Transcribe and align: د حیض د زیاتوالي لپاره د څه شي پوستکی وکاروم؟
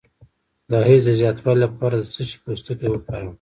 د 0.69 0.71
حیض 0.87 1.03
د 1.07 1.09
زیاتوالي 1.19 1.59
لپاره 1.65 1.95
د 1.97 2.05
څه 2.13 2.21
شي 2.29 2.37
پوستکی 2.43 2.87
وکاروم؟ 2.91 3.29